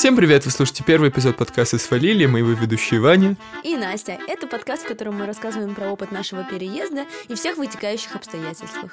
[0.00, 0.46] Всем привет!
[0.46, 2.24] Вы слушаете первый эпизод подкаста «Свалили».
[2.24, 4.16] Мы его ведущие Ваня и Настя.
[4.28, 8.90] Это подкаст, в котором мы рассказываем про опыт нашего переезда и всех вытекающих обстоятельствах.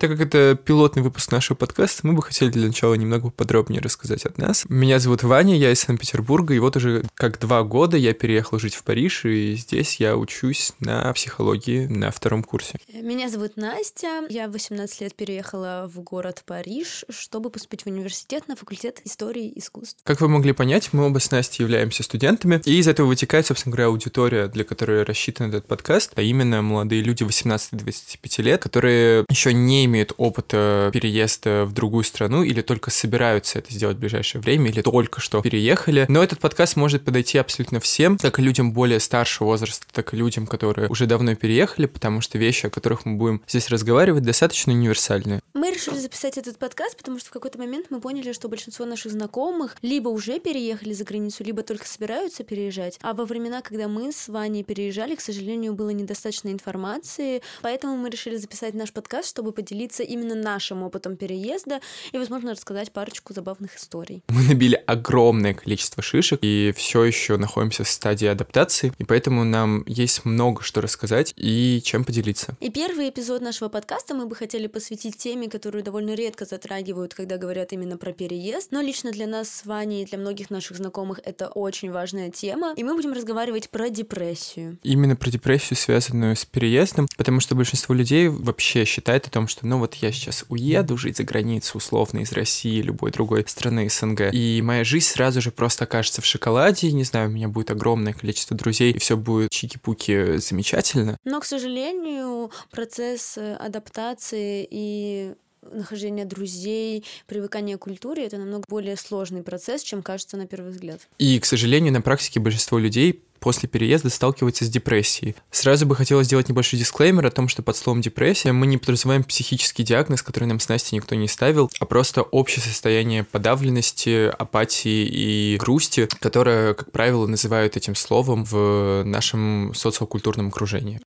[0.00, 4.26] Так как это пилотный выпуск нашего подкаста, мы бы хотели для начала немного подробнее рассказать
[4.26, 4.64] от нас.
[4.68, 8.74] Меня зовут Ваня, я из Санкт-Петербурга, и вот уже как два года я переехал жить
[8.74, 12.78] в Париж, и здесь я учусь на психологии на втором курсе.
[12.92, 18.48] Меня зовут Настя, я в 18 лет переехала в город Париж, чтобы поступить в университет
[18.48, 20.00] на факультет истории и искусств.
[20.02, 23.72] Как вы могли понять, мы оба с Настей являемся студентами, и из этого вытекает, собственно
[23.72, 29.54] говоря, аудитория, для которой рассчитан этот подкаст, а именно молодые люди 18-25 лет, которые еще
[29.54, 34.70] не имеют опыта переезда в другую страну или только собираются это сделать в ближайшее время,
[34.70, 36.06] или только что переехали.
[36.08, 40.16] Но этот подкаст может подойти абсолютно всем, как и людям более старшего возраста, так и
[40.16, 44.72] людям, которые уже давно переехали, потому что вещи, о которых мы будем здесь разговаривать, достаточно
[44.72, 45.40] универсальные.
[45.54, 49.12] Мы решили записать этот подкаст, потому что в какой-то момент мы поняли, что большинство наших
[49.12, 52.98] знакомых либо уже переехали за границу, либо только собираются переезжать.
[53.02, 58.10] А во времена, когда мы с Ваней переезжали, к сожалению, было недостаточно информации, поэтому мы
[58.10, 61.80] решили записать наш подкаст, чтобы поделиться поделиться именно нашим опытом переезда
[62.12, 64.22] и, возможно, рассказать парочку забавных историй.
[64.28, 69.82] Мы набили огромное количество шишек и все еще находимся в стадии адаптации, и поэтому нам
[69.86, 72.56] есть много что рассказать и чем поделиться.
[72.60, 77.36] И первый эпизод нашего подкаста мы бы хотели посвятить теме, которую довольно редко затрагивают, когда
[77.36, 81.18] говорят именно про переезд, но лично для нас с Ваней и для многих наших знакомых
[81.24, 84.78] это очень важная тема, и мы будем разговаривать про депрессию.
[84.84, 89.63] Именно про депрессию, связанную с переездом, потому что большинство людей вообще считает о том, что
[89.64, 94.32] ну вот я сейчас уеду жить за границу, условно, из России, любой другой страны СНГ,
[94.32, 98.12] и моя жизнь сразу же просто окажется в шоколаде, не знаю, у меня будет огромное
[98.12, 101.18] количество друзей, и все будет чики-пуки замечательно.
[101.24, 105.34] Но, к сожалению, процесс э, адаптации и
[105.72, 111.00] нахождение друзей, привыкание к культуре— это намного более сложный процесс, чем кажется на первый взгляд.
[111.18, 115.36] И, к сожалению, на практике большинство людей после переезда сталкивается с депрессией.
[115.50, 119.22] Сразу бы хотелось сделать небольшой дисклеймер о том, что под словом депрессия мы не подразумеваем
[119.22, 125.04] психический диагноз, который нам с Настей никто не ставил, а просто общее состояние подавленности, апатии
[125.04, 131.02] и грусти, которое, как правило, называют этим словом в нашем социокультурном окружении.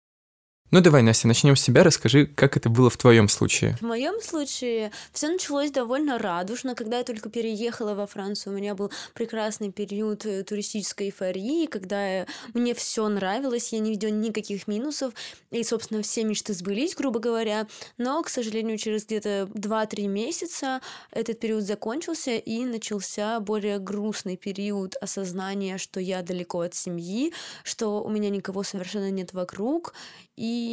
[0.74, 1.84] Ну давай, Настя, начнем с тебя.
[1.84, 3.76] Расскажи, как это было в твоем случае.
[3.80, 6.74] В моем случае все началось довольно радужно.
[6.74, 12.26] Когда я только переехала во Францию, у меня был прекрасный период э, туристической эйфории, когда
[12.54, 15.14] мне все нравилось, я не видела никаких минусов,
[15.52, 17.68] и, собственно, все мечты сбылись, грубо говоря.
[17.96, 20.80] Но, к сожалению, через где-то 2-3 месяца
[21.12, 27.32] этот период закончился, и начался более грустный период осознания, что я далеко от семьи,
[27.62, 29.94] что у меня никого совершенно нет вокруг,
[30.36, 30.63] и,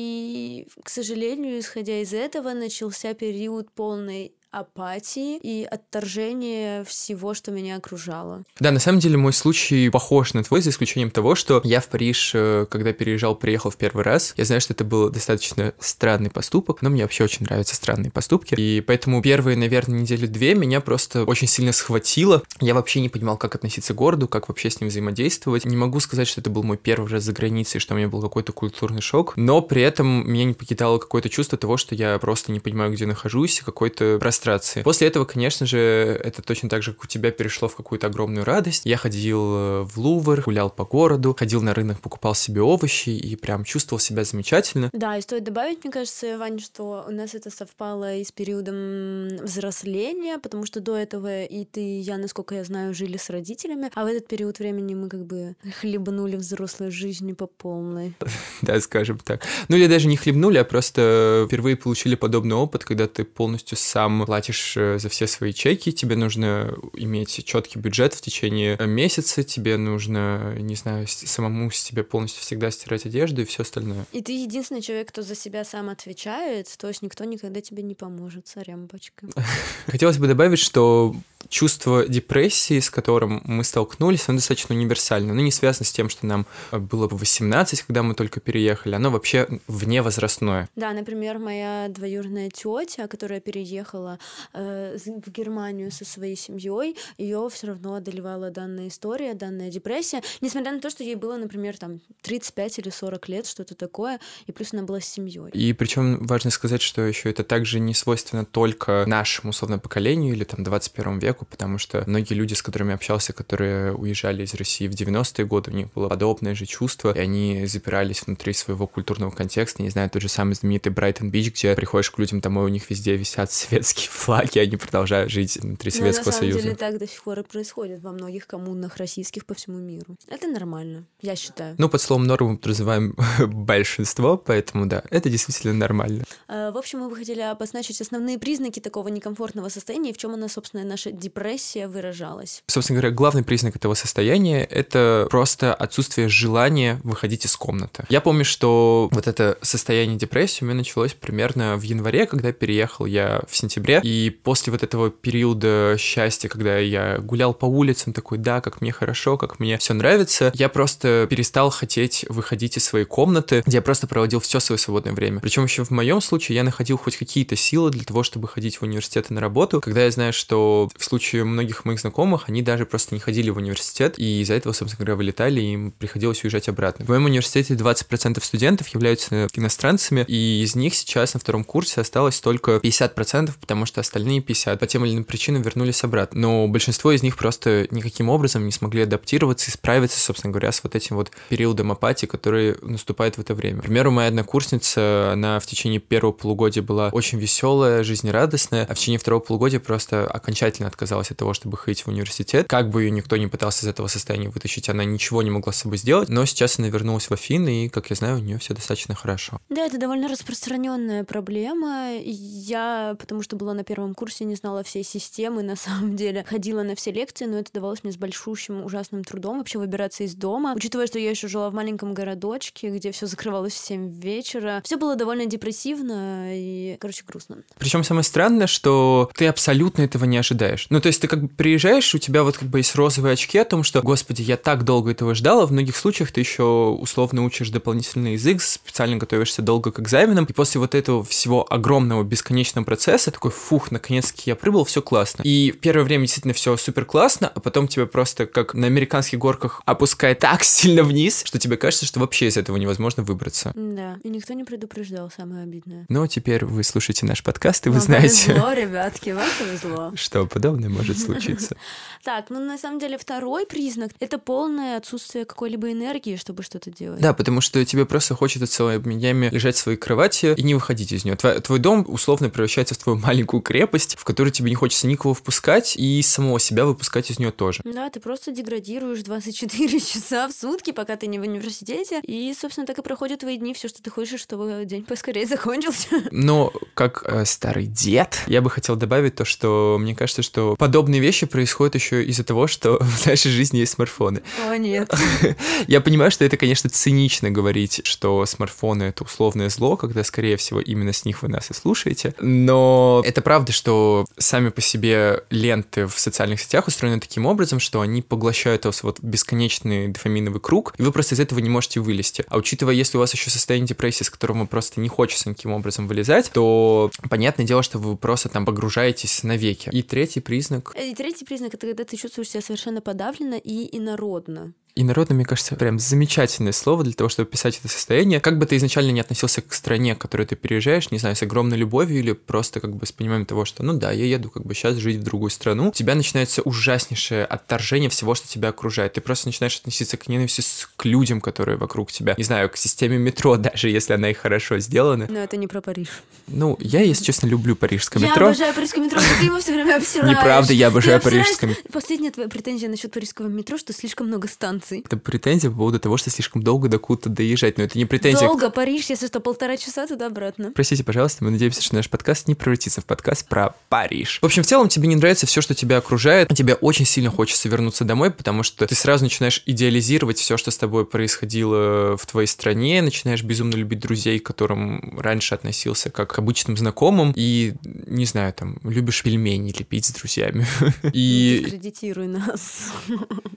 [0.84, 8.44] к сожалению, исходя из этого, начался период полной апатии и отторжения всего, что меня окружало.
[8.60, 11.88] Да, на самом деле мой случай похож на твой, за исключением того, что я в
[11.88, 14.34] Париж, э, когда переезжал, приехал в первый раз.
[14.36, 18.56] Я знаю, что это был достаточно странный поступок, но мне вообще очень нравятся странные поступки.
[18.58, 22.44] И поэтому первые, наверное, недели две меня просто очень сильно схватило.
[22.60, 25.64] Я вообще не понимал, как относиться к городу, как вообще с ним взаимодействовать.
[25.64, 28.22] Не могу сказать, что это был мой первый раз за границей, что у меня был
[28.22, 32.52] какой-то культурный шок, но при этом меня не покидало какое-то чувство того, что я просто
[32.52, 34.82] не понимаю, где нахожусь, какой-то пространство прострации.
[34.82, 38.44] После этого, конечно же, это точно так же, как у тебя перешло в какую-то огромную
[38.44, 38.86] радость.
[38.86, 43.36] Я ходил э, в Лувр, гулял по городу, ходил на рынок, покупал себе овощи и
[43.36, 44.90] прям чувствовал себя замечательно.
[44.94, 49.46] Да, и стоит добавить, мне кажется, Вань, что у нас это совпало и с периодом
[49.46, 53.92] взросления, потому что до этого и ты, и я, насколько я знаю, жили с родителями,
[53.94, 58.14] а в этот период времени мы как бы хлебнули взрослой жизнью по полной.
[58.62, 59.42] Да, скажем так.
[59.70, 64.24] Ну или даже не хлебнули, а просто впервые получили подобный опыт, когда ты полностью сам
[64.32, 69.44] платишь э, за все свои чеки, тебе нужно иметь четкий бюджет в течение э, месяца,
[69.44, 74.06] тебе нужно, не знаю, самому с себе полностью всегда стирать одежду и все остальное.
[74.14, 77.94] И ты единственный человек, кто за себя сам отвечает, то есть никто никогда тебе не
[77.94, 79.28] поможет, сорямбочка.
[79.88, 81.14] Хотелось бы добавить, что
[81.52, 85.34] чувство депрессии, с которым мы столкнулись, оно достаточно универсально.
[85.34, 88.96] Оно не связано с тем, что нам э, было бы 18, когда мы только переехали.
[88.96, 90.70] Оно вообще вне возрастное.
[90.76, 94.18] Да, например, моя двоюродная тетя, которая переехала
[94.54, 100.72] э, в Германию со своей семьей, ее все равно одолевала данная история, данная депрессия, несмотря
[100.72, 104.74] на то, что ей было, например, там 35 или 40 лет, что-то такое, и плюс
[104.74, 105.50] она была с семьей.
[105.52, 110.46] И причем важно сказать, что еще это также не свойственно только нашему условно поколению или
[110.46, 114.88] там 21 веку, человеку, потому что многие люди, с которыми общался, которые уезжали из России
[114.88, 119.32] в 90-е годы, у них было подобное же чувство, и они запирались внутри своего культурного
[119.32, 119.84] контекста.
[119.84, 123.16] Не знаю, тот же самый знаменитый Брайтон-Бич, где приходишь к людям домой, у них везде
[123.16, 126.58] висят светские флаги, они продолжают жить внутри Советского Союза.
[126.58, 129.78] на самом деле так до сих пор и происходит во многих коммунах российских по всему
[129.78, 130.16] миру.
[130.28, 131.76] Это нормально, я считаю.
[131.78, 133.16] Ну, под словом норму подразумеваем
[133.48, 136.24] большинство, поэтому да, это действительно нормально.
[136.48, 140.48] А, в общем, мы бы хотели обозначить основные признаки такого некомфортного состояния, в чем она,
[140.48, 142.62] собственно, наша депрессия выражалась.
[142.68, 148.04] Собственно говоря, главный признак этого состояния— это просто отсутствие желания выходить из комнаты.
[148.10, 153.06] Я помню, что вот это состояние депрессии у меня началось примерно в январе, когда переехал
[153.06, 158.38] я в сентябре, и после вот этого периода счастья, когда я гулял по улицам, такой,
[158.38, 163.06] да, как мне хорошо, как мне все нравится, я просто перестал хотеть выходить из своей
[163.06, 165.40] комнаты, где я просто проводил все свое свободное время.
[165.40, 168.84] Причем еще в моем случае я находил хоть какие-то силы для того, чтобы ходить в
[168.84, 172.86] университет и на работу, когда я знаю, что в случае многих моих знакомых они даже
[172.86, 176.70] просто не ходили в университет, и из-за этого, собственно говоря, вылетали, и им приходилось уезжать
[176.70, 177.04] обратно.
[177.06, 182.40] В моем университете 20% студентов являются иностранцами, и из них сейчас на втором курсе осталось
[182.40, 186.40] только 50%, потому что остальные 50 по тем или иным причинам вернулись обратно.
[186.40, 190.82] Но большинство из них просто никаким образом не смогли адаптироваться и справиться, собственно говоря, с
[190.82, 193.80] вот этим вот периодом апатии, который наступает в это время.
[193.80, 198.98] К примеру, моя однокурсница, она в течение первого полугодия была очень веселая, жизнерадостная, а в
[198.98, 201.01] течение второго полугодия просто окончательно отказалась
[201.32, 202.68] от того, чтобы ходить в университет.
[202.68, 205.78] Как бы ее никто не пытался из этого состояния вытащить, она ничего не могла с
[205.78, 208.74] собой сделать, но сейчас она вернулась в Афины, и, как я знаю, у нее все
[208.74, 209.60] достаточно хорошо.
[209.70, 212.12] Да, это довольно распространенная проблема.
[212.24, 216.46] Я, потому что была на первом курсе, не знала всей системы, на самом деле.
[216.48, 220.36] Ходила на все лекции, но это давалось мне с большущим ужасным трудом вообще выбираться из
[220.36, 220.74] дома.
[220.76, 224.98] Учитывая, что я еще жила в маленьком городочке, где все закрывалось в 7 вечера, все
[224.98, 227.64] было довольно депрессивно и, короче, грустно.
[227.78, 230.88] Причем самое странное, что ты абсолютно этого не ожидаешь.
[230.92, 233.58] Ну, то есть ты как бы приезжаешь, у тебя вот как бы есть розовые очки
[233.58, 235.66] о том, что, господи, я так долго этого ждала.
[235.66, 240.52] В многих случаях ты еще условно учишь дополнительный язык, специально готовишься долго к экзаменам, и
[240.52, 245.44] после вот этого всего огромного бесконечного процесса такой, фух, наконец-таки я прибыл, все классно.
[245.44, 249.82] И первое время действительно все супер классно, а потом тебя просто как на американских горках
[249.86, 253.72] опускает так сильно вниз, что тебе кажется, что вообще из этого невозможно выбраться.
[253.76, 256.06] Да, и никто не предупреждал, самое обидное.
[256.10, 258.52] Но теперь вы слушаете наш подкаст, и вы вам знаете...
[258.52, 260.12] повезло, ребятки, вам повезло.
[260.16, 261.76] Что подобное может случиться.
[262.24, 267.20] Так, ну на самом деле второй признак— это полное отсутствие какой-либо энергии, чтобы что-то делать.
[267.20, 271.12] Да, потому что тебе просто хочется целыми днями лежать в своей кровати и не выходить
[271.12, 271.36] из нее.
[271.36, 275.34] Твой, твой дом условно превращается в твою маленькую крепость, в которую тебе не хочется никого
[275.34, 277.82] впускать, и самого себя выпускать из нее тоже.
[277.84, 282.86] Да, ты просто деградируешь 24 часа в сутки, пока ты не в университете, и, собственно,
[282.86, 286.08] так и проходят твои дни, все, что ты хочешь, чтобы день поскорее закончился.
[286.32, 291.22] Но как э, старый дед, я бы хотел добавить то, что мне кажется, что подобные
[291.22, 294.42] вещи происходят еще из-за того, что в нашей жизни есть смартфоны.
[294.68, 295.12] О, нет.
[295.88, 300.80] Я понимаю, что это, конечно, цинично говорить, что смартфоны— это условное зло, когда, скорее всего,
[300.80, 302.34] именно с них вы нас и слушаете.
[302.40, 308.02] Но это правда, что сами по себе ленты в социальных сетях устроены таким образом, что
[308.02, 312.46] они поглощают вас вот бесконечный дофаминовый круг, и вы просто из этого не можете вылезти.
[312.48, 316.08] А учитывая, если у вас еще состояние депрессии, с которого просто не хочется никаким образом
[316.08, 319.90] вылезать, то понятное дело, что вы просто там погружаетесь навеки.
[319.92, 320.96] И третий признак...
[320.96, 324.74] И третий признак— это когда ты чувствуешь себя совершенно подавленно и инородно.
[324.94, 328.42] И народно, мне кажется, прям замечательное слово для того, чтобы писать это состояние.
[328.42, 331.42] Как бы ты изначально не относился к стране, к которой ты переезжаешь, не знаю, с
[331.42, 334.66] огромной любовью или просто как бы с пониманием того, что, ну да, я еду как
[334.66, 339.14] бы сейчас жить в другую страну, у тебя начинается ужаснейшее отторжение всего, что тебя окружает.
[339.14, 340.62] Ты просто начинаешь относиться к ненависти
[340.98, 342.36] к людям, которые вокруг тебя.
[342.38, 345.28] Не знаю, к системе метро, даже если она и хорошо сделана.
[345.30, 346.10] Но это не про Париж.
[346.48, 348.48] Ну, я, если честно, люблю парижское метро.
[348.48, 350.38] Я обожаю парижское метро, ты его все время обсираешь.
[350.38, 351.84] Неправда, я обожаю парижское метро.
[351.94, 355.04] Последняя твоя претензия насчет парижского метро, что слишком много станций станций.
[355.06, 358.48] Это претензия по поводу того, что слишком долго до куда-то доезжать, но это не претензия.
[358.48, 360.72] Долго, Париж, если что, полтора часа туда-обратно.
[360.74, 364.40] Простите, пожалуйста, мы надеемся, что наш подкаст не превратится в подкаст про Париж.
[364.42, 367.70] В общем, в целом тебе не нравится все, что тебя окружает, тебе очень сильно хочется
[367.70, 372.48] вернуться домой, потому что ты сразу начинаешь идеализировать все, что с тобой происходило в твоей
[372.48, 378.26] стране, начинаешь безумно любить друзей, к которым раньше относился как к обычным знакомым, и, не
[378.26, 380.66] знаю, там, любишь пельмени лепить с друзьями.
[381.14, 381.62] И...
[381.64, 382.92] Дискредитируй нас.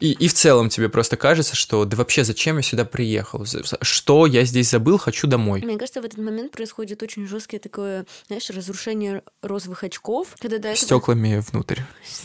[0.01, 3.45] И, и в целом тебе просто просто кажется, что да вообще зачем я сюда приехал?
[3.81, 5.63] Что я здесь забыл, хочу домой.
[5.63, 10.35] Мне кажется, в этот момент происходит очень жесткое такое, знаешь, разрушение розовых очков.
[10.41, 10.77] Когда до этого...
[10.77, 11.81] Стеклами внутрь.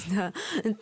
[0.08, 0.34] Да.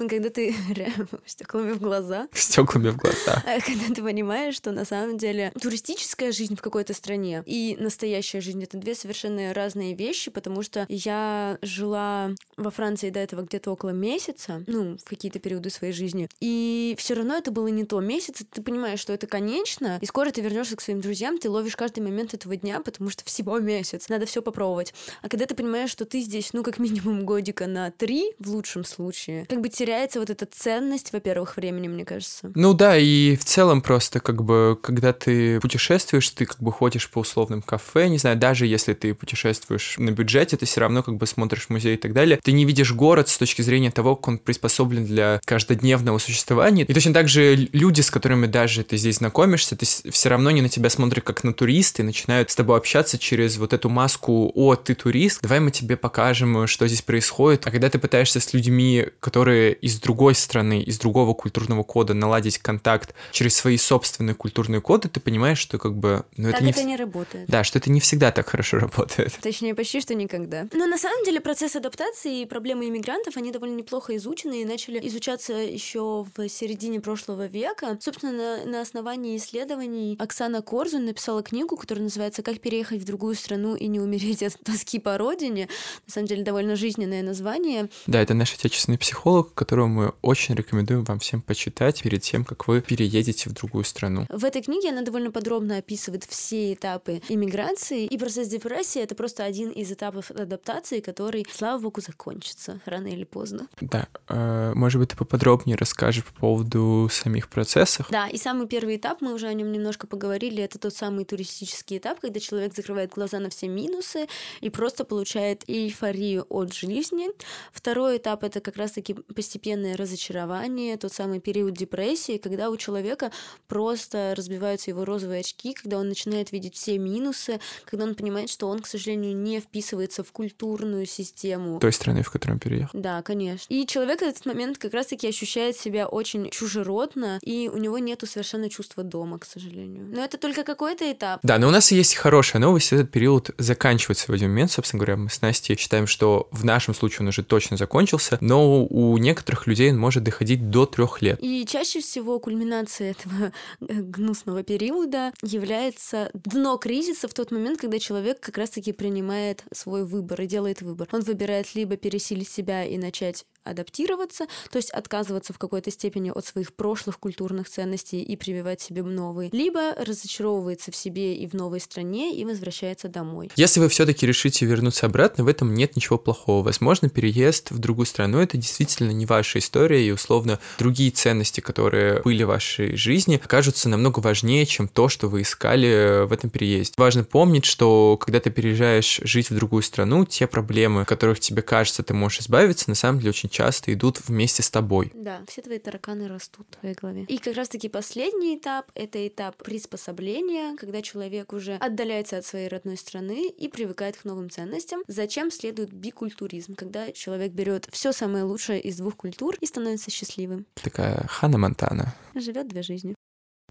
[0.09, 0.55] Когда ты
[1.25, 2.27] стеклами в глаза.
[2.33, 3.43] Стеклами в глаза.
[3.65, 8.63] Когда ты понимаешь, что на самом деле туристическая жизнь в какой-то стране и настоящая жизнь
[8.63, 13.89] это две совершенно разные вещи, потому что я жила во Франции до этого где-то около
[13.91, 17.97] месяца, ну, в какие-то периоды своей жизни, и все равно это было не то.
[18.01, 21.75] Месяц, ты понимаешь, что это конечно, и скоро ты вернешься к своим друзьям, ты ловишь
[21.75, 24.94] каждый момент этого дня, потому что всего месяц, надо все попробовать.
[25.22, 28.84] А когда ты понимаешь, что ты здесь, ну, как минимум годика на три, в лучшем
[28.84, 32.51] случае, как бы теряется вот эта ценность, во-первых, времени, мне кажется.
[32.56, 37.10] Ну да, и в целом просто как бы, когда ты путешествуешь, ты как бы ходишь
[37.10, 41.18] по условным кафе, не знаю, даже если ты путешествуешь на бюджете, ты все равно как
[41.18, 44.27] бы смотришь музей и так далее, ты не видишь город с точки зрения того, как
[44.27, 46.84] он приспособлен для каждодневного существования.
[46.84, 50.62] И точно так же люди, с которыми даже ты здесь знакомишься, ты все равно не
[50.62, 54.51] на тебя смотрят как на туриста и начинают с тобой общаться через вот эту маску
[54.56, 57.65] «О, ты турист, давай мы тебе покажем, что здесь происходит».
[57.67, 62.58] А когда ты пытаешься с людьми, которые из другой страны, из другого культурного кода наладить
[62.58, 66.25] контакт через свои собственные культурные коды, ты понимаешь, что как бы...
[66.36, 67.48] Ну, так это, не, это не работает.
[67.48, 69.38] Да, что это не всегда так хорошо работает.
[69.41, 70.67] Точнее, почти что никогда.
[70.74, 75.00] Но на самом деле процесс адаптации и проблемы иммигрантов, они довольно неплохо изучены и начали
[75.08, 77.76] изучаться еще в середине прошлого века.
[78.00, 83.36] Собственно, на, на основании исследований Оксана Корзун написала книгу, которая называется «Как переехать в другую
[83.36, 85.69] страну и не умереть от тоски по родине».
[86.07, 87.89] На самом деле, довольно жизненное название.
[88.07, 92.67] Да, это наш отечественный психолог, которого мы очень рекомендуем вам всем почитать перед тем, как
[92.67, 94.25] вы переедете в другую страну.
[94.29, 99.43] В этой книге она довольно подробно описывает все этапы иммиграции, и процесс депрессии— это просто
[99.43, 103.67] один из этапов адаптации, который, слава богу, закончится рано или поздно.
[103.81, 104.07] Да.
[104.29, 107.66] Э, может быть, ты поподробнее расскажешь по поводу самих процессов?
[108.09, 111.97] Да, и самый первый этап, мы уже о нем немножко поговорили, это тот самый туристический
[111.97, 114.27] этап, когда человек закрывает глаза на все минусы
[114.62, 117.29] и просто получает эйфорию от жизни.
[117.71, 123.31] Второй этап— это как раз-таки постепенное разочарование, тот самый период депрессии, когда у человека
[123.67, 128.67] просто разбиваются его розовые очки, когда он начинает видеть все минусы, когда он понимает, что
[128.67, 131.79] он, к сожалению, не вписывается в культурную систему.
[131.79, 133.00] Той страны, в которую он переехал.
[133.00, 133.65] Да, конечно.
[133.74, 138.27] И человек в этот момент как раз-таки ощущает себя очень чужеродно, и у него нету
[138.27, 140.05] совершенно чувства дома, к сожалению.
[140.13, 141.39] Но это только какой-то этап.
[141.43, 142.93] Да, но у нас есть хорошая новость.
[142.93, 144.71] Этот период заканчивается в один момент.
[144.71, 148.85] Собственно говоря, мы с Настей считаем, что в нашем случае он уже точно закончился, но
[148.85, 151.39] у некоторых людей он может доходить до трех лет.
[151.41, 158.39] И чаще всего кульминацией этого гнусного периода является дно кризиса в тот момент, когда человек
[158.39, 161.07] как раз-таки принимает свой выбор и делает выбор.
[161.11, 166.45] Он выбирает либо пересилить себя и начать адаптироваться, то есть отказываться в какой-то степени от
[166.45, 171.79] своих прошлых культурных ценностей и прививать себе новые, либо разочаровывается в себе и в новой
[171.79, 173.50] стране и возвращается домой.
[173.55, 176.63] Если вы все-таки решите вернуться обратно, в этом нет ничего плохого.
[176.63, 182.21] Возможно, переезд в другую страну это действительно не ваша история, и условно другие ценности, которые
[182.21, 186.93] были в вашей жизни, окажутся намного важнее, чем то, что вы искали в этом переезде.
[186.97, 192.03] Важно помнить, что когда ты переезжаешь жить в другую страну, те проблемы, которых тебе кажется,
[192.03, 195.11] ты можешь избавиться, на самом деле очень часто идут вместе с тобой.
[195.15, 197.23] Да, все твои тараканы растут в твоей голове.
[197.23, 202.97] И как раз-таки последний этап— это этап приспособления, когда человек уже отдаляется от своей родной
[202.97, 205.01] страны и привыкает к новым ценностям.
[205.07, 210.67] Зачем следует бикультуризм, когда человек берет все самое лучшее из двух культур и становится счастливым.
[210.75, 212.13] Такая Хана Монтана.
[212.35, 213.15] Живет две жизни.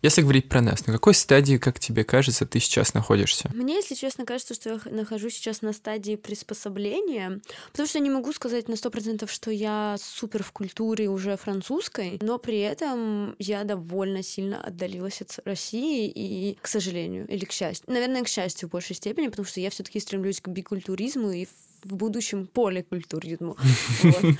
[0.02, 3.50] Если говорить про нас, на какой стадии, как тебе кажется, ты сейчас находишься?
[3.54, 7.40] Мне, если честно, кажется, что я нахожусь сейчас на стадии приспособления,
[7.72, 11.38] потому что я не могу сказать на сто процентов, что я супер в культуре уже
[11.38, 17.52] французской, но при этом я довольно сильно отдалилась от России и, к сожалению, или к
[17.52, 21.48] счастью, наверное, к счастью в большей степени, потому что я все-таки стремлюсь к бикультуризму и
[21.86, 23.56] в будущем поликультуризму.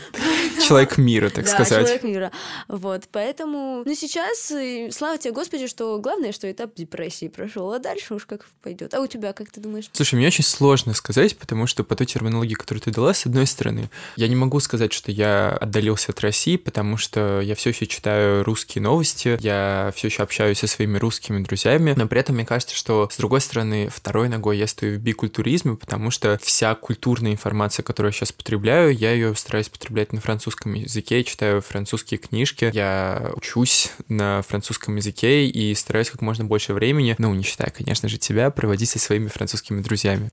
[0.66, 1.86] Человек мира, так сказать.
[1.86, 2.32] Человек мира.
[2.68, 3.82] Вот, поэтому...
[3.84, 4.52] Ну, сейчас,
[4.94, 8.94] слава тебе, Господи, что главное, что этап депрессии прошел, а дальше уж как пойдет.
[8.94, 9.88] А у тебя, как ты думаешь?
[9.92, 13.46] Слушай, мне очень сложно сказать, потому что по той терминологии, которую ты дала, с одной
[13.46, 17.86] стороны, я не могу сказать, что я отдалился от России, потому что я все еще
[17.86, 22.44] читаю русские новости, я все еще общаюсь со своими русскими друзьями, но при этом мне
[22.44, 27.36] кажется, что, с другой стороны, второй ногой я стою в бикультуризме, потому что вся культурная
[27.37, 32.71] информация, которую я сейчас потребляю, я ее стараюсь потреблять на французском языке, читаю французские книжки,
[32.73, 38.09] я учусь на французском языке и стараюсь как можно больше времени, ну, не считая, конечно
[38.09, 40.31] же, тебя, проводить со своими французскими друзьями.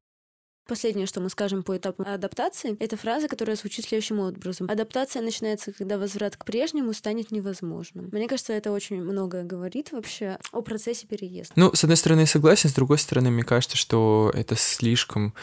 [0.67, 4.70] Последнее, что мы скажем по этапу адаптации, это фраза, которая звучит следующим образом.
[4.70, 8.10] Адаптация начинается, когда возврат к прежнему станет невозможным.
[8.12, 11.53] Мне кажется, это очень многое говорит вообще о процессе переезда.
[11.58, 15.34] Ну, с одной стороны, я согласен, с другой стороны, мне кажется, что это слишком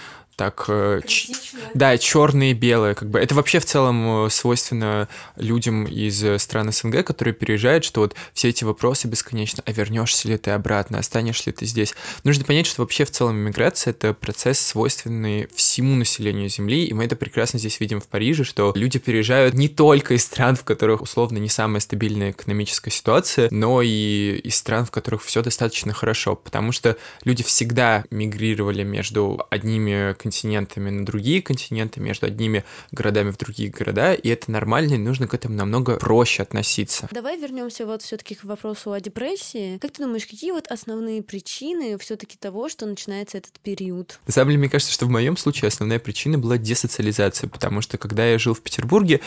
[0.41, 0.65] так...
[0.69, 1.35] Э, ч...
[1.75, 2.95] Да, черные и белые.
[2.95, 3.21] Как бы.
[3.21, 8.15] Это вообще в целом э, свойственно людям из э, стран СНГ, которые переезжают, что вот
[8.33, 11.95] все эти вопросы бесконечно, а вернешься ли ты обратно, останешься ли ты здесь.
[12.25, 15.10] Нужно понять, что вообще в целом миграция— это процесс, свойственный
[15.55, 19.69] всему населению Земли, и мы это прекрасно здесь видим в Париже, что люди переезжают не
[19.69, 24.85] только из стран, в которых условно не самая стабильная экономическая ситуация, но и из стран,
[24.87, 31.43] в которых все достаточно хорошо, потому что люди всегда мигрировали между одними континентами на другие
[31.43, 35.97] континенты, между одними городами в другие города, и это нормально, и нужно к этому намного
[35.97, 37.09] проще относиться.
[37.11, 39.79] Давай вернемся вот все-таки к вопросу о депрессии.
[39.79, 44.19] Как ты думаешь, какие вот основные причины все-таки того, что начинается этот период?
[44.27, 47.97] На самом деле, мне кажется, что в моем случае основная причина была десоциализация, потому что
[47.97, 49.23] когда я жил в Петербурге,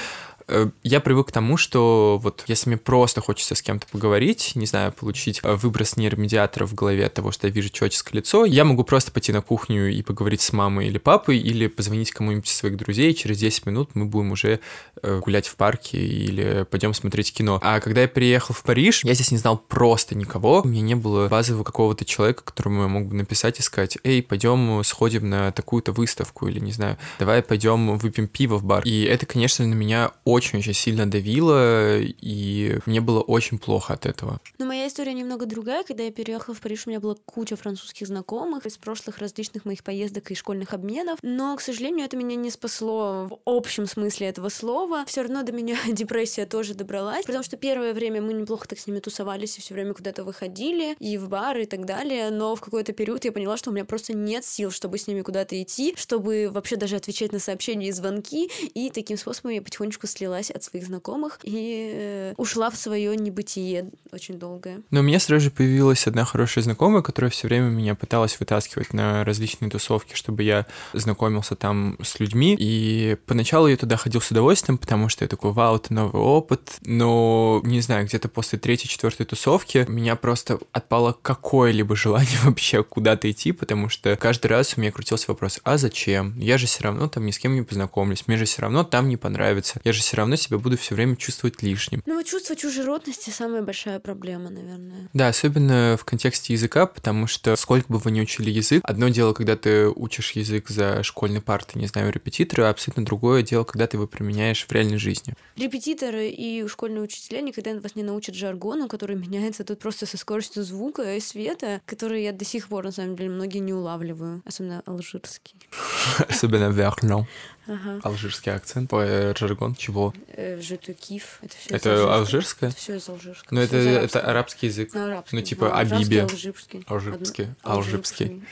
[0.84, 4.92] я привык к тому, что вот если мне просто хочется с кем-то поговорить, не знаю,
[4.92, 8.84] получить э, выброс нейромедиатора в голове от того, что я вижу человеческое лицо, я могу
[8.84, 12.78] просто пойти на кухню и поговорить с мамой или папой, или позвонить кому-нибудь из своих
[12.78, 14.60] друзей, и через 10 минут мы будем уже
[15.02, 17.60] э, гулять в парке или пойдем смотреть кино.
[17.64, 20.96] А когда я приехал в Париж, я здесь не знал просто никого, у меня не
[20.96, 25.52] было базового какого-то человека, которому я мог бы написать и сказать, эй, пойдем сходим на
[25.52, 28.84] такую-то выставку, или, не знаю, давай пойдем выпьем пиво в бар.
[28.84, 34.40] И это, конечно, на меня очень-очень сильно давило, и мне было очень плохо от этого.
[34.58, 35.84] Но моя история немного другая.
[35.84, 39.84] Когда я переехала в Париж, у меня была куча французских знакомых из прошлых различных моих
[39.84, 41.20] поездок и школьных обменов.
[41.22, 45.06] Но, к сожалению, это меня не спасло в общем смысле этого слова.
[45.06, 48.88] Все равно до меня депрессия тоже добралась, потому что первое время мы неплохо так с
[48.88, 52.32] ними тусовались и все время куда-то выходили, и в бары и так далее.
[52.32, 55.22] Но в какой-то период я поняла, что у меня просто нет сил, чтобы с ними
[55.22, 58.50] куда-то идти, чтобы вообще даже отвечать на сообщения и звонки.
[58.74, 63.16] И таким способом я потихонечку слилась отделилась от своих знакомых и э, ушла в свое
[63.16, 64.82] небытие очень долгое.
[64.92, 68.94] Но у меня сразу же появилась одна хорошая знакомая, которая все время меня пыталась вытаскивать
[68.94, 72.56] на различные тусовки, чтобы я знакомился там с людьми.
[72.60, 76.78] И поначалу я туда ходил с удовольствием, потому что я такой, вау, это новый опыт.
[76.82, 83.30] Но, не знаю, где-то после третьей, четвертой тусовки меня просто отпало какое-либо желание вообще куда-то
[83.30, 86.38] идти, потому что каждый раз у меня крутился вопрос, а зачем?
[86.38, 89.10] Я же все равно там ни с кем не познакомлюсь, мне же все равно там
[89.10, 89.80] не понравится.
[89.84, 92.02] Я же все равно себя буду все время чувствовать лишним.
[92.06, 95.10] Ну вот чувство чужеродности самая большая проблема, наверное.
[95.14, 99.34] Да, особенно в контексте языка, потому что сколько бы вы ни учили язык, одно дело,
[99.34, 103.88] когда ты учишь язык за школьной партой, не знаю, репетитора, а абсолютно другое дело, когда
[103.88, 105.34] ты его применяешь в реальной жизни.
[105.56, 110.64] Репетиторы и школьные учителя никогда вас не научат жаргону, который меняется тут просто со скоростью
[110.64, 114.82] звука и света, который я до сих пор, на самом деле, многие не улавливаю, особенно
[114.86, 115.56] алжирский.
[116.30, 117.28] Особенно Вернон.
[117.68, 118.00] Ага.
[118.04, 118.90] Алжирский акцент.
[118.90, 120.14] По жаргон чего?
[120.28, 121.40] Э, Жету киф.
[121.42, 122.70] Это все Это алжирское?
[122.70, 123.56] Это все из алжирского.
[123.56, 124.92] Но это, это арабский язык.
[124.94, 125.36] Ну, арабский.
[125.36, 126.18] Ну, типа ну, Абиби.
[126.18, 126.84] Алжирский.
[126.88, 127.48] Алжирский.
[127.64, 128.44] Алжирский.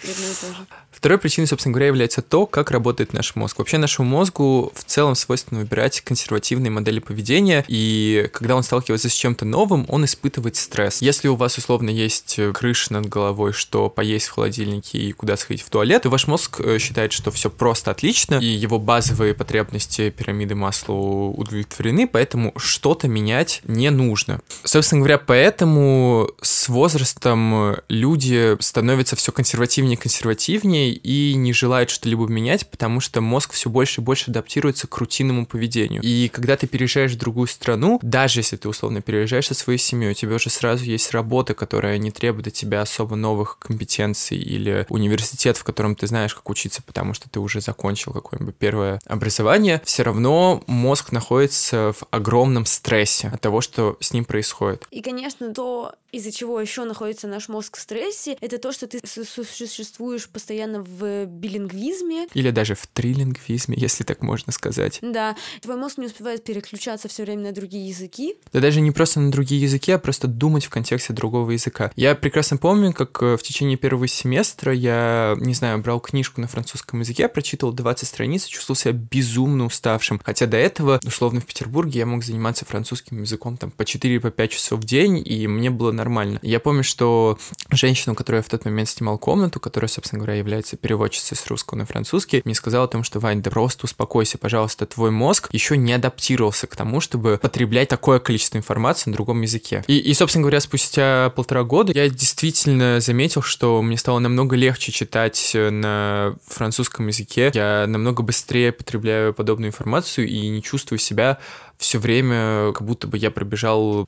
[0.91, 3.59] Второй причиной, собственно говоря, является то, как работает наш мозг.
[3.59, 9.13] Вообще нашему мозгу в целом свойственно выбирать консервативные модели поведения, и когда он сталкивается с
[9.13, 11.01] чем-то новым, он испытывает стресс.
[11.01, 15.63] Если у вас условно есть крыша над головой, что поесть в холодильнике и куда сходить
[15.63, 19.33] в туалет, то ваш мозг э, считает, что все просто отлично, и его база базовые
[19.33, 24.41] потребности пирамиды Маслоу удовлетворены, поэтому что-то менять не нужно.
[24.63, 32.27] Собственно говоря, поэтому с возрастом люди становятся все консервативнее и консервативнее и не желают что-либо
[32.27, 36.03] менять, потому что мозг все больше и больше адаптируется к рутинному поведению.
[36.03, 40.11] И когда ты переезжаешь в другую страну, даже если ты условно переезжаешь со своей семьей,
[40.11, 44.85] у тебя уже сразу есть работа, которая не требует от тебя особо новых компетенций или
[44.89, 49.81] университет, в котором ты знаешь, как учиться, потому что ты уже закончил какое-нибудь первое образование,
[49.85, 54.85] все равно мозг находится в огромном стрессе от того, что с ним происходит.
[54.91, 58.99] И, конечно, то, из-за чего еще находится наш мозг в стрессе, это то, что ты
[59.05, 62.27] существуешь постоянно в билингвизме.
[62.33, 64.99] Или даже в трилингвизме, если так можно сказать.
[65.01, 68.35] Да, твой мозг не успевает переключаться все время на другие языки.
[68.51, 71.91] Да даже не просто на другие языки, а просто думать в контексте другого языка.
[71.95, 76.47] Я прекрасно помню, как э, в течение первого семестра я, не знаю, брал книжку на
[76.47, 80.19] французском языке, прочитал 20 страниц, чувствовал себя безумно уставшим.
[80.23, 84.47] Хотя до этого, условно, в Петербурге я мог заниматься французским языком там по 4-5 по
[84.47, 86.39] часов в день, и мне было нормально.
[86.41, 87.37] Я помню, что
[87.69, 91.45] женщина, у которой я в тот момент снимал комнату, которая, собственно говоря, является переводчицей с
[91.47, 95.49] русского на французский, мне сказала о том, что, Вань, да просто успокойся, пожалуйста, твой мозг
[95.51, 99.83] еще не адаптировался к тому, чтобы потреблять такое количество информации на другом языке.
[99.87, 104.91] И, и собственно говоря, спустя полтора года я действительно заметил, что мне стало намного легче
[104.91, 107.51] читать на французском языке.
[107.53, 111.39] Я намного быстрее потребляю подобную информацию и не чувствую себя
[111.77, 114.07] все время, как будто бы я пробежал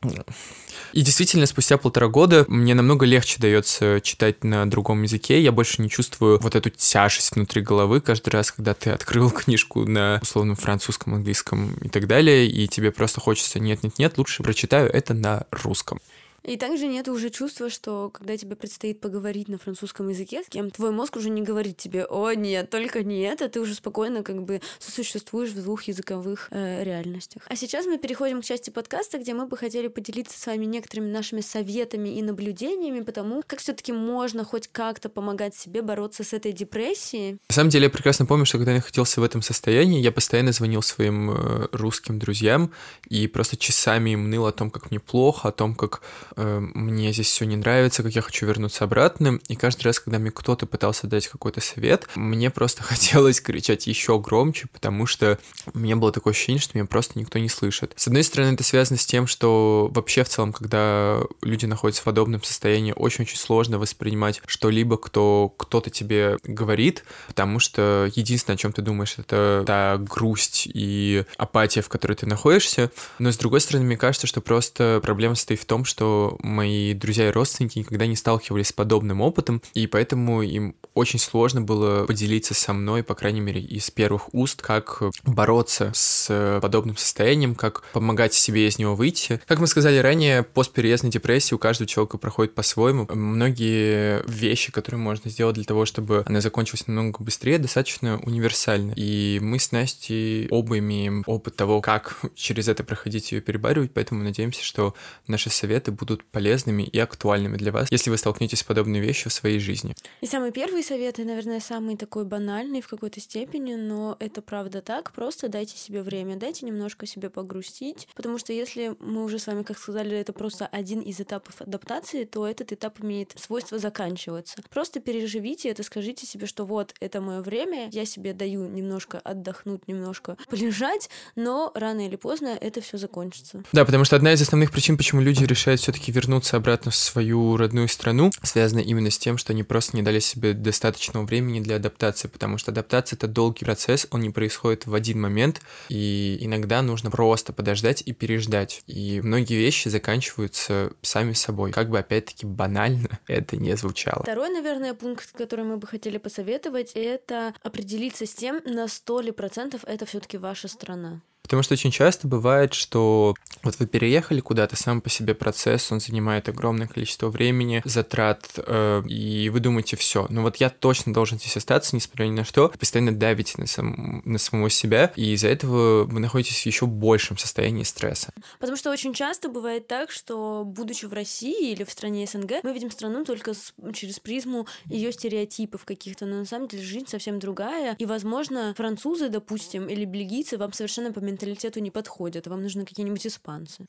[0.93, 5.41] и действительно, спустя полтора года мне намного легче дается читать на другом языке.
[5.41, 9.86] Я больше не чувствую вот эту тяжесть внутри головы каждый раз, когда ты открыл книжку
[9.86, 15.15] на условном французском, английском и так далее, и тебе просто хочется нет-нет-нет, лучше прочитаю это
[15.15, 15.99] на русском.
[16.44, 20.72] И также нет уже чувства, что когда тебе предстоит поговорить на французском языке с кем,
[20.72, 24.44] твой мозг уже не говорит тебе, о нет, только не это, ты уже спокойно как
[24.44, 27.44] бы сосуществуешь в двух языковых э, реальностях.
[27.48, 31.10] А сейчас мы переходим к части подкаста, где мы бы хотели поделиться с вами некоторыми
[31.10, 36.34] нашими советами и наблюдениями по тому, как все-таки можно хоть как-то помогать себе бороться с
[36.34, 37.38] этой депрессией.
[37.50, 40.52] На самом деле я прекрасно помню, что когда я находился в этом состоянии, я постоянно
[40.52, 42.72] звонил своим э, русским друзьям
[43.08, 46.02] и просто часами им ныл о том, как мне плохо, о том, как
[46.36, 49.39] мне здесь все не нравится, как я хочу вернуться обратно.
[49.48, 54.19] И каждый раз, когда мне кто-то пытался дать какой-то совет, мне просто хотелось кричать еще
[54.19, 55.39] громче, потому что
[55.74, 57.93] у меня было такое ощущение, что меня просто никто не слышит.
[57.96, 62.06] С одной стороны, это связано с тем, что вообще в целом, когда люди находятся в
[62.06, 68.74] подобном состоянии, очень-очень сложно воспринимать что-либо, кто кто-то тебе говорит, потому что единственное, о чем
[68.74, 72.91] ты думаешь, это та грусть и апатия, в которой ты находишься.
[73.19, 77.28] Но с другой стороны, мне кажется, что просто проблема состоит в том, что мои друзья
[77.28, 82.54] и родственники никогда не сталкивались с подобным опытом, и поэтому им очень сложно было поделиться
[82.54, 88.34] со мной, по крайней мере, из первых уст, как бороться с подобным состоянием, как помогать
[88.34, 89.42] себе из него выйти.
[89.48, 93.08] Как мы сказали ранее, постпереездной депрессии у каждого человека проходит по-своему.
[93.10, 98.94] Многие вещи, которые можно сделать для того, чтобы она закончилась намного быстрее, достаточно универсальны.
[98.96, 103.92] И мы с Настей оба имеем опыт того, как через это проходить и ее перебаривать,
[103.94, 104.94] поэтому надеемся, что
[105.28, 109.32] наши советы будут будут полезными и актуальными для вас, если вы столкнетесь с подобной вещью
[109.32, 109.95] в своей жизни.
[110.21, 114.82] И самый первый совет, и, наверное, самый такой банальный в какой-то степени, но это правда
[114.82, 119.47] так, просто дайте себе время, дайте немножко себе погрустить, потому что если мы уже с
[119.47, 124.62] вами, как сказали, это просто один из этапов адаптации, то этот этап имеет свойство заканчиваться.
[124.69, 129.88] Просто переживите это, скажите себе, что вот, это мое время, я себе даю немножко отдохнуть,
[129.88, 133.63] немножко полежать, но рано или поздно это все закончится.
[133.71, 136.96] Да, потому что одна из основных причин, почему люди решают все-таки все-таки вернуться обратно в
[136.96, 141.60] свою родную страну связано именно с тем, что они просто не дали себе достаточного времени
[141.60, 146.38] для адаптации, потому что адаптация— это долгий процесс, он не происходит в один момент, и
[146.42, 148.82] иногда нужно просто подождать и переждать.
[148.88, 151.72] И многие вещи заканчиваются сами собой.
[151.72, 154.24] Как бы, опять-таки, банально это не звучало.
[154.24, 159.32] Второй, наверное, пункт, который мы бы хотели посоветовать, это определиться с тем, на сто ли
[159.32, 161.22] процентов это все таки ваша страна.
[161.44, 166.00] Потому что очень часто бывает, что вот вы переехали куда-то, сам по себе процесс, он
[166.00, 171.38] занимает огромное количество времени, затрат, э, и вы думаете, все, ну вот я точно должен
[171.38, 175.50] здесь остаться, несмотря ни на что, постоянно давите на, сам, на самого себя, и из-за
[175.50, 178.34] этого вы находитесь в еще большем состоянии стресса.
[178.60, 182.74] Потому что очень часто бывает так, что, будучи в России или в стране СНГ, мы
[182.74, 187.40] видим страну только с, через призму ее стереотипов каких-то, но на самом деле жизнь совсем
[187.40, 192.86] другая, и, возможно, французы, допустим, или бельгийцы вам совершенно по менталитету не подходят, вам нужны
[192.86, 193.86] какие-нибудь испанцы.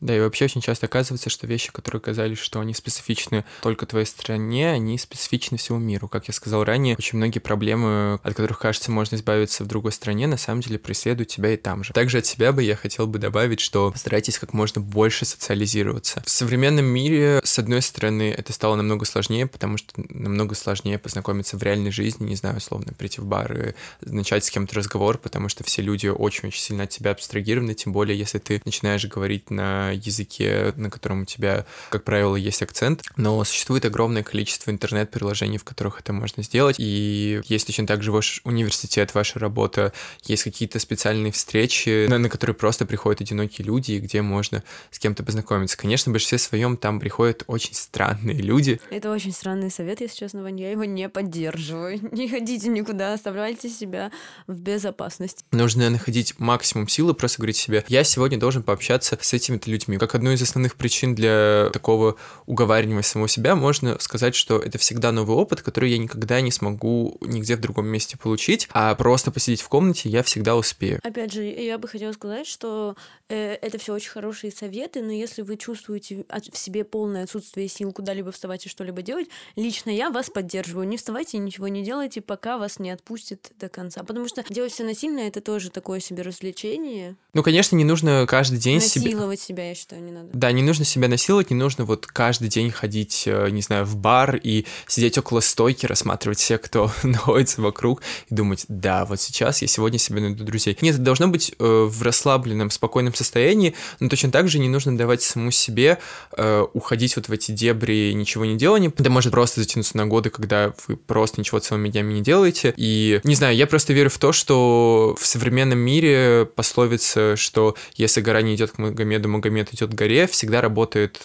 [0.00, 4.06] Да, и вообще очень часто оказывается, что вещи, которые казались, что они специфичны только твоей
[4.06, 6.08] стране, они специфичны всему миру.
[6.08, 10.26] Как я сказал ранее, очень многие проблемы, от которых, кажется, можно избавиться в другой стране,
[10.26, 11.92] на самом деле преследуют тебя и там же.
[11.92, 16.22] Также от себя бы я хотел бы добавить, что старайтесь как можно больше социализироваться.
[16.24, 21.58] В современном мире, с одной стороны, это стало намного сложнее, потому что намного сложнее познакомиться
[21.58, 25.50] в реальной жизни, не знаю, условно, прийти в бар и начать с кем-то разговор, потому
[25.50, 29.89] что все люди очень-очень сильно от тебя абстрагированы, тем более, если ты начинаешь говорить на
[29.92, 35.64] языке, на котором у тебя, как правило, есть акцент, но существует огромное количество интернет-приложений, в
[35.64, 39.92] которых это можно сделать, и есть точно так же ваш университет, ваша работа,
[40.24, 44.98] есть какие-то специальные встречи, на, на которые просто приходят одинокие люди, и где можно с
[44.98, 45.76] кем-то познакомиться.
[45.76, 48.80] Конечно, в большинстве своем там приходят очень странные люди.
[48.90, 52.00] Это очень странный совет, если честно, Ваня, я его не поддерживаю.
[52.12, 54.10] Не ходите никуда, оставляйте себя
[54.46, 55.44] в безопасности.
[55.52, 59.98] Нужно находить максимум силы, просто говорить себе, я сегодня должен пообщаться с этими людьми, людьми.
[59.98, 62.16] Как одну из основных причин для такого
[62.46, 67.16] уговаривания самого себя можно сказать, что это всегда новый опыт, который я никогда не смогу
[67.20, 71.00] нигде в другом месте получить, а просто посидеть в комнате я всегда успею.
[71.02, 72.96] Опять же, я бы хотела сказать, что
[73.28, 77.92] э, это все очень хорошие советы, но если вы чувствуете в себе полное отсутствие сил
[77.92, 80.86] куда-либо вставать и что-либо делать, лично я вас поддерживаю.
[80.86, 84.02] Не вставайте и ничего не делайте, пока вас не отпустит до конца.
[84.02, 87.16] Потому что делать все насильно это тоже такое себе развлечение.
[87.32, 90.28] Ну, конечно, не нужно каждый день Насиловать себя, я считаю, не надо.
[90.32, 93.96] Да, не нужно себя насиловать, не нужно вот каждый день ходить, э, не знаю, в
[93.96, 99.62] бар и сидеть около стойки, рассматривать всех, кто находится вокруг, и думать, да, вот сейчас
[99.62, 100.76] я сегодня себе найду друзей.
[100.80, 104.96] Нет, это должно быть э, в расслабленном, спокойном состоянии, но точно так же не нужно
[104.96, 105.98] давать саму себе
[106.36, 108.92] э, уходить вот в эти дебри ничего не делания.
[108.96, 112.74] Это может просто затянуться на годы, когда вы просто ничего целыми днями не делаете.
[112.76, 118.20] И, не знаю, я просто верю в то, что в современном мире пословица, что если
[118.20, 121.20] гора не идет к Магомеду, Магомед идет к горе, всегда работает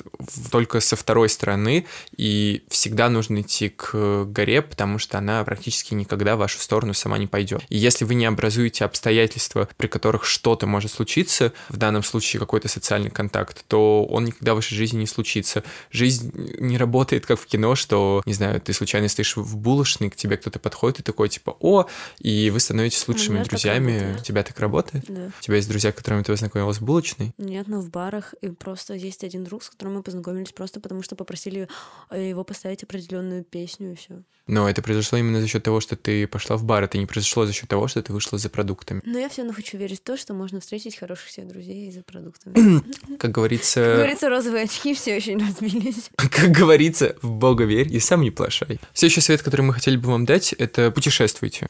[0.51, 6.35] только со второй стороны, и всегда нужно идти к горе, потому что она практически никогда
[6.35, 7.63] в вашу сторону сама не пойдет.
[7.69, 12.67] И если вы не образуете обстоятельства, при которых что-то может случиться, в данном случае какой-то
[12.67, 15.63] социальный контакт, то он никогда в вашей жизни не случится.
[15.91, 20.15] Жизнь не работает как в кино, что, не знаю, ты случайно стоишь в булочной, к
[20.15, 21.85] тебе кто-то подходит и такой, типа, о,
[22.19, 24.17] и вы становитесь лучшими друзьями.
[24.19, 25.05] У тебя так работает?
[25.07, 25.31] Да.
[25.39, 27.33] У тебя есть друзья, которыми ты познакомилась в булочной?
[27.37, 28.24] Нет, но в барах.
[28.41, 31.67] И просто есть один друг, с которым мы познакомились просто потому, что попросили
[32.09, 34.23] э, его поставить определенную песню и все.
[34.47, 36.83] Но это произошло именно за счет того, что ты пошла в бар.
[36.83, 39.01] Это не произошло за счет того, что ты вышла за продуктами.
[39.03, 42.03] Но я все равно хочу верить в то, что можно встретить хороших себе друзей за
[42.03, 42.83] продуктами.
[43.17, 43.81] Как говорится...
[43.81, 46.11] Как говорится, розовые очки все очень разбились.
[46.17, 48.79] Как говорится, в Бога верь и сам не плашай.
[48.93, 51.67] Следующий совет, который мы хотели бы вам дать, это путешествуйте.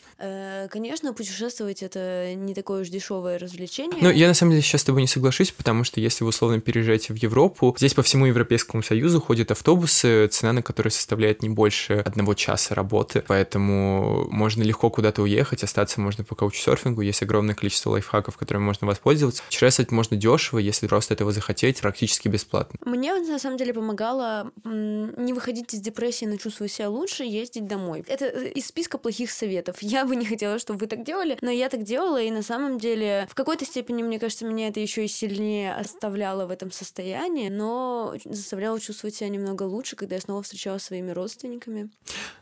[0.65, 3.99] Э, конечно, путешествовать это не такое уж дешевое развлечение.
[4.01, 6.59] Ну, я на самом деле сейчас с тобой не соглашусь, потому что если вы условно
[6.59, 11.49] переезжаете в Европу, здесь по всему Европейскому Союзу ходят автобусы, цена на которые составляет не
[11.49, 17.55] больше одного часа работы, поэтому можно легко куда-то уехать, остаться можно по каучсерфингу, есть огромное
[17.55, 19.43] количество лайфхаков, которыми можно воспользоваться.
[19.43, 22.79] Путешествовать можно дешево, если просто этого захотеть, практически бесплатно.
[22.85, 28.03] Мне на самом деле помогало не выходить из депрессии, но чувствовать себя лучше, ездить домой.
[28.07, 29.77] Это э, из списка плохих советов.
[29.81, 32.77] Я бы не хотела, чтобы вы так делали, но я так делала, и на самом
[32.77, 37.49] деле в какой-то степени, мне кажется, меня это еще и сильнее оставляло в этом состоянии,
[37.49, 41.89] но заставляло чувствовать себя немного лучше, когда я снова встречалась с своими родственниками.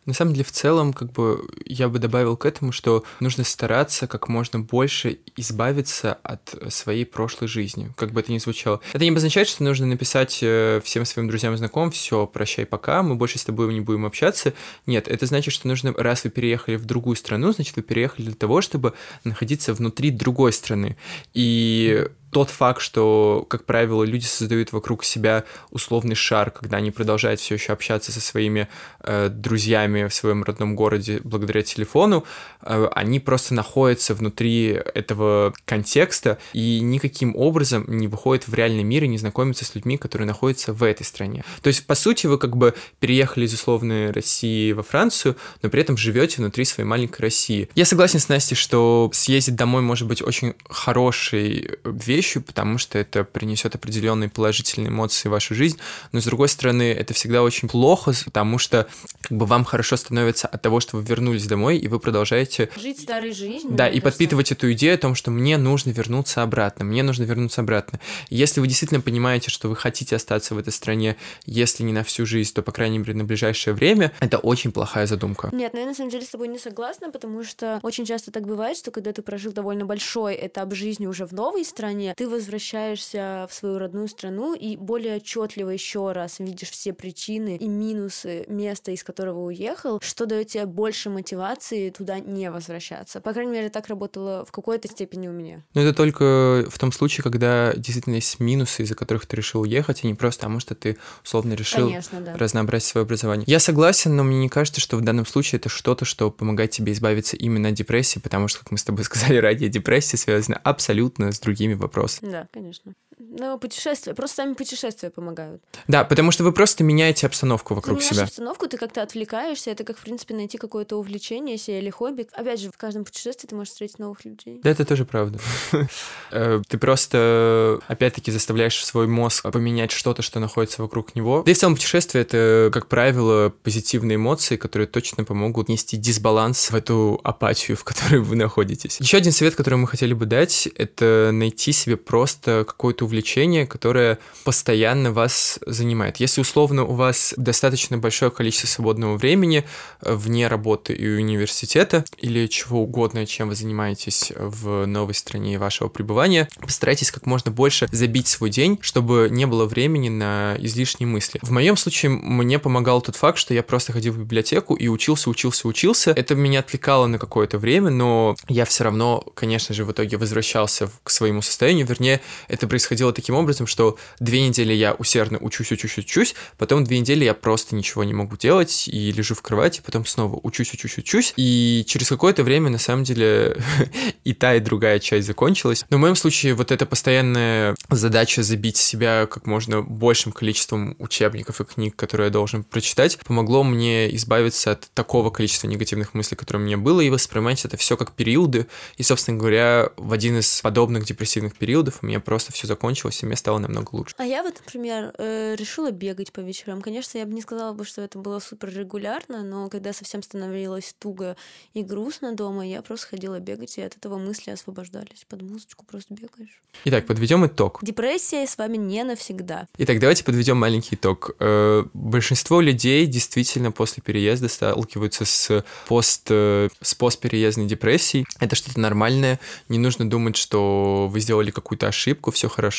[0.06, 4.08] На самом деле, в целом, как бы я бы добавил к этому, что нужно стараться
[4.08, 8.82] как можно больше избавиться от своей прошлой жизни, как бы это ни звучало.
[8.92, 13.04] Это не обозначает, что нужно написать э, всем своим друзьям и знакомым, все, прощай, пока,
[13.04, 14.54] мы больше с тобой не будем общаться.
[14.86, 18.36] Нет, это значит, что нужно, раз вы переехали в другую страну, значит, вы переехали для
[18.36, 20.98] того, чтобы находиться внутри другой страны.
[21.34, 27.40] И тот факт, что, как правило, люди создают вокруг себя условный шар, когда они продолжают
[27.40, 28.68] все еще общаться со своими
[29.00, 32.26] э, друзьями в своем родном городе благодаря телефону,
[32.62, 39.04] э, они просто находятся внутри этого контекста и никаким образом не выходят в реальный мир
[39.04, 41.44] и не знакомятся с людьми, которые находятся в этой стране.
[41.62, 45.82] То есть, по сути, вы как бы переехали из условной России во Францию, но при
[45.82, 47.70] этом живете внутри своей маленькой России.
[47.76, 52.98] Я согласен с Настей, что съездить домой может быть очень хорошей вещью, вещью, потому что
[52.98, 55.78] это принесет определенные положительные эмоции в вашу жизнь,
[56.14, 58.88] но с другой стороны, это всегда очень плохо, потому что
[59.22, 62.70] как бы вам хорошо становится от того, что вы вернулись домой, и вы продолжаете...
[62.82, 63.74] Жить старой жизнью.
[63.76, 67.62] Да, и подпитывать эту идею о том, что мне нужно вернуться обратно, мне нужно вернуться
[67.62, 68.00] обратно.
[68.30, 72.26] Если вы действительно понимаете, что вы хотите остаться в этой стране, если не на всю
[72.26, 75.50] жизнь, то, по крайней мере, на ближайшее время, это очень плохая задумка.
[75.52, 78.46] Нет, но я на самом деле с тобой не согласна, потому что очень часто так
[78.46, 83.48] бывает, что когда ты прожил довольно большой этап жизни уже в новой стране, ты возвращаешься
[83.50, 88.92] в свою родную страну и более отчетливо еще раз видишь все причины и минусы места,
[88.92, 93.22] из которого уехал, что дает тебе больше мотивации туда не возвращаться.
[93.22, 95.64] По крайней мере, так работало в какой-то степени у меня.
[95.74, 100.02] Но это только в том случае, когда действительно есть минусы, из-за которых ты решил уехать,
[100.04, 102.38] а не просто потому, что ты условно решил Конечно, да.
[102.38, 103.46] разнообразить свое образование.
[103.48, 106.92] Я согласен, но мне не кажется, что в данном случае это что-то, что помогает тебе
[106.92, 111.32] избавиться именно от депрессии, потому что, как мы с тобой сказали ранее, депрессия связана абсолютно
[111.32, 111.93] с другими вопросами.
[112.22, 112.94] Да, конечно.
[113.32, 115.62] Но путешествия, просто сами путешествия помогают.
[115.88, 118.24] Да, потому что вы просто меняете обстановку вокруг ты себя.
[118.24, 122.28] обстановку, ты как-то отвлекаешься, это как, в принципе, найти какое-то увлечение себе или хобби.
[122.34, 124.60] Опять же, в каждом путешествии ты можешь встретить новых людей.
[124.64, 125.40] Да, это тоже правда.
[126.32, 131.44] Э, ты просто, опять-таки, заставляешь свой мозг поменять что-то, что находится вокруг него.
[131.46, 136.72] Да и в целом путешествие— это, как правило, позитивные эмоции, которые точно помогут нести дисбаланс
[136.72, 139.00] в эту апатию, в которой вы находитесь.
[139.00, 143.68] Еще один совет, который мы хотели бы дать, это найти себе просто какое-то увлечение увлечение,
[143.68, 146.18] которое постоянно вас занимает.
[146.18, 149.66] Если условно у вас достаточно большое количество свободного времени
[150.02, 155.90] э, вне работы и университета или чего угодно, чем вы занимаетесь в новой стране вашего
[155.90, 161.40] пребывания, постарайтесь как можно больше забить свой день, чтобы не было времени на излишние мысли.
[161.44, 165.30] В моем случае мне помогал тот факт, что я просто ходил в библиотеку и учился,
[165.30, 166.14] учился, учился.
[166.16, 170.90] Это меня отвлекало на какое-то время, но я все равно, конечно же, в итоге возвращался
[171.04, 171.86] к своему состоянию.
[171.86, 177.00] Вернее, это происходило таким образом, что две недели я усердно учусь, учусь, учусь, потом две
[177.00, 180.98] недели я просто ничего не могу делать и лежу в кровати, потом снова учусь, учусь,
[180.98, 181.34] учусь.
[181.38, 183.58] И через какое-то время, на самом деле,
[184.24, 185.86] и та, и другая часть закончилась.
[185.90, 191.62] Но в моем случае вот эта постоянная задача забить себя как можно большим количеством учебников
[191.62, 196.62] и книг, которые я должен прочитать, помогло мне избавиться от такого количества негативных мыслей, которые
[196.62, 198.68] у меня было, и воспринимать это все как периоды.
[198.98, 203.26] И, собственно говоря, в один из подобных депрессивных периодов у меня просто все закончилось, и
[203.26, 204.14] мне стало намного лучше.
[204.18, 206.82] А я вот, например, э, решила бегать по вечерам.
[206.82, 210.96] Конечно, я бы не сказала бы, что это было супер регулярно, но когда совсем становилось
[211.00, 211.36] туго
[211.74, 215.26] и грустно дома, я просто ходила бегать, и от этого мысли освобождались.
[215.28, 216.62] Под музычку просто бегаешь.
[216.86, 217.80] Итак, подведем итог.
[217.82, 219.68] Депрессия с вами не навсегда.
[219.78, 221.32] Итак, давайте подведем маленький итог.
[221.40, 228.26] Э, большинство людей действительно после переезда сталкиваются с пост э, с постпереездной депрессией.
[228.40, 229.40] Это что-то нормальное.
[229.70, 232.73] Не нужно думать, что вы сделали какую-то ошибку, все хорошо.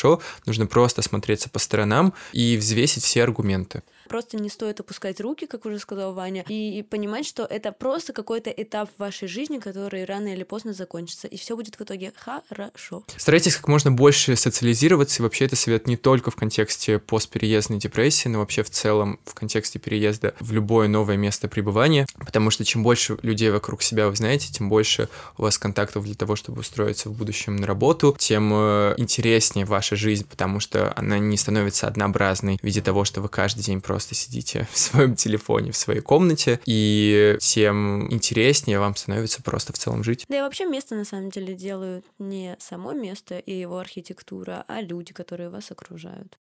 [0.47, 3.83] Нужно просто смотреться по сторонам и взвесить все аргументы.
[4.09, 8.51] Просто не стоит опускать руки, как уже сказал Ваня, и, понимать, что это просто какой-то
[8.51, 13.05] этап в вашей жизни, который рано или поздно закончится, и все будет в итоге хорошо.
[13.17, 18.29] Старайтесь как можно больше социализироваться, и вообще это совет не только в контексте постпереездной депрессии,
[18.29, 22.83] но вообще в целом в контексте переезда в любое новое место пребывания, потому что чем
[22.83, 27.09] больше людей вокруг себя вы знаете, тем больше у вас контактов для того, чтобы устроиться
[27.09, 32.59] в будущем на работу, тем э, интереснее ваша жизнь, потому что она не становится однообразной
[32.61, 36.01] в виде того, что вы каждый день просто просто сидите в своем телефоне, в своей
[36.01, 40.25] комнате, и тем интереснее вам становится просто в целом жить.
[40.29, 44.81] Да и вообще место на самом деле делают не само место и его архитектура, а
[44.81, 46.37] люди, которые вас окружают.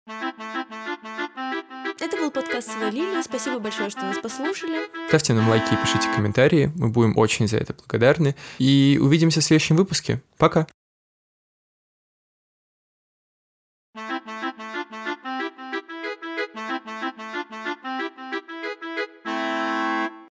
[1.99, 3.21] Это был подкаст «Свалили».
[3.21, 4.79] Спасибо большое, что нас послушали.
[5.09, 6.71] Ставьте нам лайки и пишите комментарии.
[6.75, 8.35] Мы будем очень за это благодарны.
[8.57, 10.23] И увидимся в следующем выпуске.
[10.39, 10.61] Пока!
[10.61, 10.82] Пока.